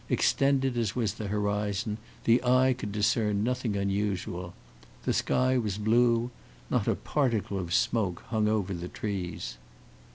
Extended 0.09 0.79
as 0.79 0.95
was 0.95 1.13
the 1.13 1.27
horizon, 1.27 1.99
the 2.23 2.43
eye 2.43 2.73
could 2.73 2.91
discern 2.91 3.43
nothing 3.43 3.75
unusual. 3.77 4.55
The 5.03 5.13
sky 5.13 5.59
was 5.59 5.77
blue; 5.77 6.31
not 6.71 6.87
a 6.87 6.95
particle 6.95 7.59
of 7.59 7.71
smoke 7.71 8.23
hung 8.29 8.47
over 8.47 8.73
the 8.73 8.87
trees. 8.87 9.57